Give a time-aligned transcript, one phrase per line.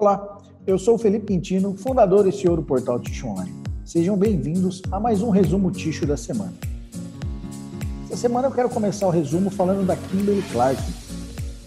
[0.00, 3.52] Olá, eu sou o Felipe Quintino, fundador e CEO do portal Ticho Online.
[3.84, 6.54] Sejam bem-vindos a mais um resumo Ticho da semana.
[8.06, 10.82] Essa semana eu quero começar o resumo falando da Kimberly Clark.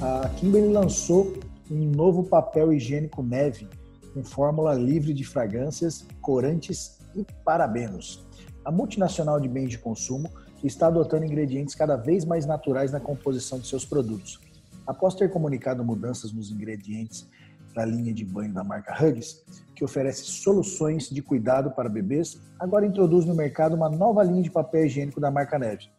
[0.00, 1.34] A Kimberly lançou
[1.70, 3.68] um novo papel higiênico neve
[4.12, 8.26] com fórmula livre de fragrâncias, corantes e parabenos.
[8.64, 10.28] A multinacional de bens de consumo
[10.64, 14.40] está adotando ingredientes cada vez mais naturais na composição de seus produtos.
[14.84, 17.24] Após ter comunicado mudanças nos ingredientes
[17.76, 22.86] da linha de banho da marca Huggies, que oferece soluções de cuidado para bebês, agora
[22.86, 25.90] introduz no mercado uma nova linha de papel higiênico da marca Neve.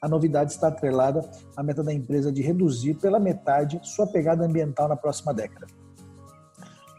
[0.00, 1.20] A novidade está atrelada
[1.54, 5.66] à meta da empresa de reduzir pela metade sua pegada ambiental na próxima década.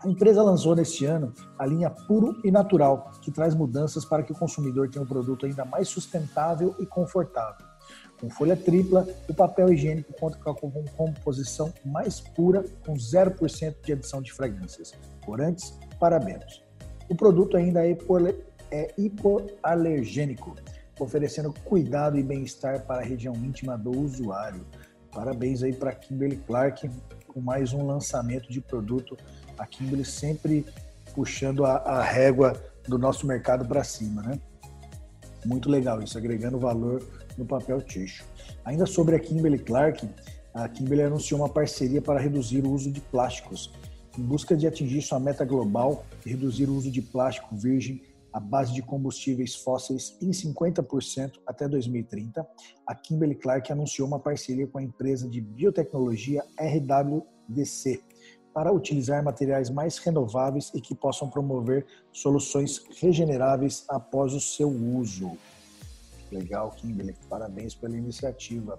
[0.03, 4.31] A empresa lançou neste ano a linha Puro e Natural, que traz mudanças para que
[4.31, 7.70] o consumidor tenha um produto ainda mais sustentável e confortável.
[8.19, 13.93] Com folha tripla, o papel higiênico conta com uma composição mais pura, com 0% de
[13.93, 14.93] adição de fragrâncias,
[15.25, 16.63] corantes, parabenos.
[17.09, 17.97] O produto ainda é,
[18.71, 20.55] é hipoalergênico,
[20.99, 24.65] oferecendo cuidado e bem-estar para a região íntima do usuário.
[25.11, 26.89] Parabéns aí para Kimberly Clark
[27.27, 29.17] com mais um lançamento de produto.
[29.57, 30.65] A Kimberly sempre
[31.13, 32.53] puxando a, a régua
[32.87, 34.39] do nosso mercado para cima, né?
[35.45, 37.01] Muito legal isso, agregando valor
[37.37, 38.25] no papel ticho.
[38.63, 40.07] Ainda sobre a Kimberly Clark,
[40.53, 43.71] a Kimberly anunciou uma parceria para reduzir o uso de plásticos.
[44.17, 48.01] Em busca de atingir sua meta global e reduzir o uso de plástico virgem
[48.33, 52.47] à base de combustíveis fósseis em 50% até 2030,
[52.85, 58.01] a Kimberly Clark anunciou uma parceria com a empresa de biotecnologia RWDC
[58.53, 65.31] para utilizar materiais mais renováveis e que possam promover soluções regeneráveis após o seu uso.
[66.31, 67.15] Legal, Kimberly.
[67.29, 68.77] Parabéns pela iniciativa.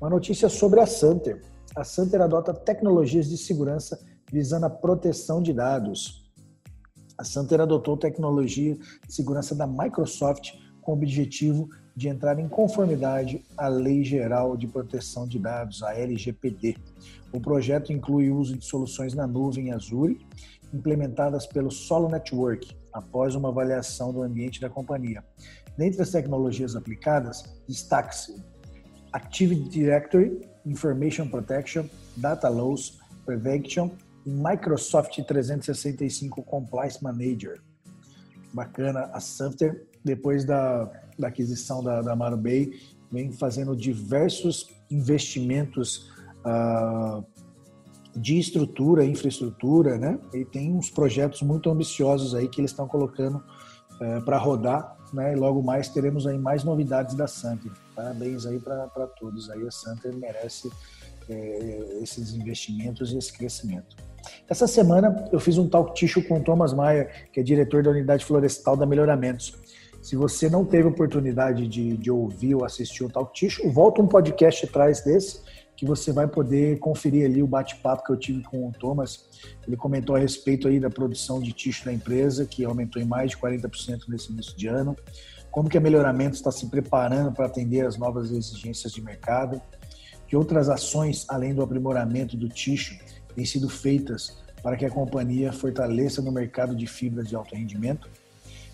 [0.00, 1.42] Uma notícia sobre a Santer.
[1.74, 3.98] A Santer adota tecnologias de segurança
[4.30, 6.24] visando a proteção de dados.
[7.18, 13.42] A Santer adotou tecnologia de segurança da Microsoft com o objetivo de entrar em conformidade
[13.56, 16.76] à Lei Geral de Proteção de Dados, a LGPD.
[17.32, 20.20] O projeto inclui o uso de soluções na nuvem Azure,
[20.74, 25.24] implementadas pelo Solo Network, após uma avaliação do ambiente da companhia.
[25.78, 28.42] Dentre as tecnologias aplicadas, destaque-se
[29.12, 33.90] Active Directory, Information Protection, Data Loss Prevention
[34.26, 37.60] e Microsoft 365 Compliance Manager.
[38.52, 42.72] Bacana, a Sufter, depois da, da aquisição da, da Marubay,
[43.10, 46.10] vem fazendo diversos investimentos
[46.44, 47.24] uh,
[48.14, 50.18] de estrutura, infraestrutura, né?
[50.32, 55.32] E tem uns projetos muito ambiciosos aí que eles estão colocando uh, para rodar né?
[55.32, 57.70] E logo mais teremos aí mais novidades da Santa.
[57.94, 59.50] Parabéns aí para todos.
[59.50, 60.70] Aí a Santa merece
[61.28, 63.96] é, esses investimentos e esse crescimento.
[64.48, 67.90] Essa semana eu fiz um talk ticho com o Thomas Maia, que é diretor da
[67.90, 69.54] unidade florestal da Melhoramentos.
[70.02, 74.06] Se você não teve oportunidade de, de ouvir ou assistir o talk ticho, volta um
[74.06, 75.40] podcast atrás desse
[75.76, 79.26] que você vai poder conferir ali o bate-papo que eu tive com o Thomas.
[79.66, 83.32] Ele comentou a respeito aí da produção de ticho da empresa, que aumentou em mais
[83.32, 84.96] de 40% nesse início de ano.
[85.50, 89.60] Como que a Melhoramento está se preparando para atender as novas exigências de mercado.
[90.26, 92.98] Que outras ações, além do aprimoramento do ticho,
[93.36, 98.08] têm sido feitas para que a companhia fortaleça no mercado de fibras de alto rendimento.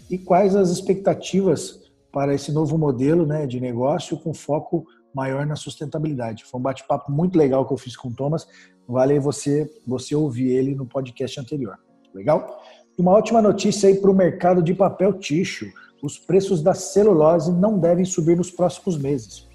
[0.08, 5.56] E quais as expectativas para esse novo modelo né, de negócio com foco maior na
[5.56, 6.44] sustentabilidade.
[6.44, 8.46] Foi um bate-papo muito legal que eu fiz com o Thomas.
[8.86, 11.78] Vale você, você ouvir ele no podcast anterior.
[12.14, 12.62] Legal?
[12.98, 15.66] Uma ótima notícia aí para o mercado de papel ticho.
[16.02, 19.48] Os preços da celulose não devem subir nos próximos meses.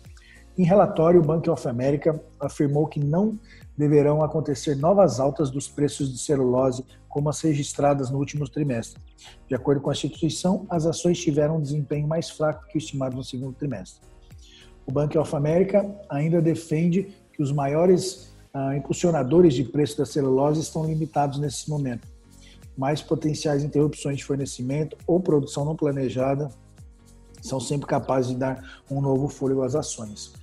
[0.57, 3.39] Em relatório, o Bank of America afirmou que não
[3.77, 8.99] deverão acontecer novas altas dos preços de celulose como as registradas no último trimestre.
[9.47, 13.15] De acordo com a instituição, as ações tiveram um desempenho mais fraco que o estimado
[13.15, 14.01] no segundo trimestre.
[14.87, 20.61] O Bank of America ainda defende que os maiores ah, impulsionadores de preço da celulose
[20.61, 22.07] estão limitados nesse momento.
[22.75, 26.49] Mais potenciais interrupções de fornecimento ou produção não planejada
[27.43, 30.33] são sempre capazes de dar um novo fôlego às ações.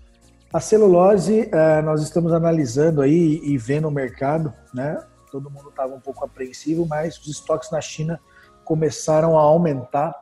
[0.55, 5.05] A celulose, ah, nós estamos analisando aí e vendo o mercado, né?
[5.29, 8.21] Todo mundo estava um pouco apreensivo, mas os estoques na China
[8.65, 10.15] começaram a aumentar.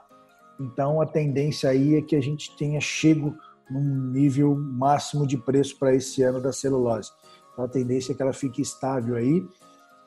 [0.58, 3.36] Então a tendência aí é que a gente tenha chego
[3.70, 7.10] num nível máximo de preço para esse ano da celulose.
[7.52, 9.46] Então, a tendência é que ela fique estável aí.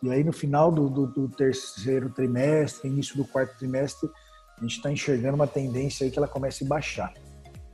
[0.02, 4.10] E aí, no final do, do, do terceiro trimestre, início do quarto trimestre,
[4.58, 7.14] a gente está enxergando uma tendência aí que ela comece a baixar.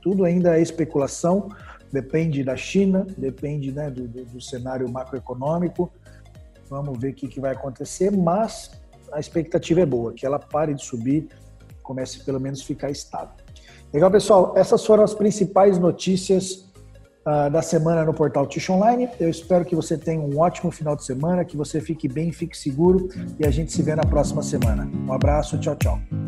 [0.02, 1.48] Tudo ainda é especulação,
[1.92, 5.92] depende da China, depende né, do, do, do cenário macroeconômico,
[6.72, 8.70] Vamos ver o que, que vai acontecer, mas
[9.12, 11.28] a expectativa é boa, que ela pare de subir,
[11.82, 13.34] comece pelo menos ficar estável.
[13.92, 14.54] Legal, pessoal?
[14.56, 16.64] Essas foram as principais notícias
[17.26, 19.06] uh, da semana no portal Tish Online.
[19.20, 22.56] Eu espero que você tenha um ótimo final de semana, que você fique bem, fique
[22.56, 24.90] seguro e a gente se vê na próxima semana.
[25.06, 26.21] Um abraço, tchau, tchau.